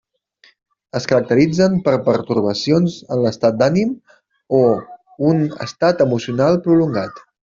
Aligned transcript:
Es 0.99 1.03
caracteritzen 1.09 1.75
per 1.87 1.93
pertorbacions 2.07 2.95
en 3.17 3.21
l'estat 3.25 3.59
d'ànim 3.61 3.93
o 4.63 4.63
un 5.33 5.45
estat 5.69 6.05
emocional 6.09 6.61
prolongat. 6.69 7.25